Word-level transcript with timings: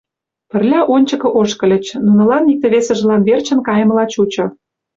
Пырля 0.49 0.79
ончыко 0.93 1.27
ошкыльыч, 1.39 1.85
нунылан 2.05 2.43
икте-весыжлан 2.51 3.21
верчын 3.27 3.59
кайымыла 3.67 4.05
чучо. 4.13 4.45